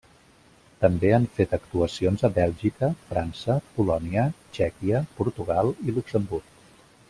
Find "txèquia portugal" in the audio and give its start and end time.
4.57-5.75